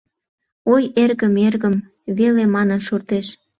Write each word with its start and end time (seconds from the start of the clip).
«Ой, 0.73 0.83
эргым, 1.03 1.35
эргым» 1.47 1.75
веле 2.17 2.43
манын 2.55 2.79
шортеш. 2.87 3.27